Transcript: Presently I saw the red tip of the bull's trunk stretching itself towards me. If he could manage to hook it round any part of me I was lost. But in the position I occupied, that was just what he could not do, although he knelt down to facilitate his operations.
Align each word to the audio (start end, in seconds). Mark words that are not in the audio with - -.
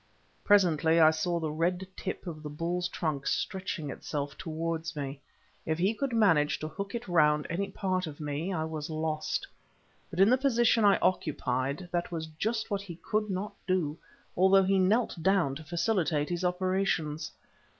Presently 0.43 0.99
I 0.99 1.11
saw 1.11 1.39
the 1.39 1.51
red 1.51 1.85
tip 1.95 2.25
of 2.25 2.41
the 2.41 2.49
bull's 2.49 2.87
trunk 2.87 3.27
stretching 3.27 3.91
itself 3.91 4.35
towards 4.35 4.95
me. 4.95 5.21
If 5.63 5.77
he 5.77 5.93
could 5.93 6.11
manage 6.11 6.57
to 6.61 6.67
hook 6.67 6.95
it 6.95 7.07
round 7.07 7.45
any 7.51 7.69
part 7.69 8.07
of 8.07 8.19
me 8.19 8.51
I 8.51 8.63
was 8.63 8.89
lost. 8.89 9.45
But 10.09 10.19
in 10.19 10.31
the 10.31 10.39
position 10.39 10.83
I 10.85 10.97
occupied, 11.03 11.87
that 11.91 12.11
was 12.11 12.25
just 12.39 12.71
what 12.71 12.81
he 12.81 12.95
could 12.95 13.29
not 13.29 13.53
do, 13.67 13.95
although 14.35 14.63
he 14.63 14.79
knelt 14.79 15.15
down 15.21 15.53
to 15.57 15.63
facilitate 15.63 16.29
his 16.29 16.43
operations. 16.43 17.31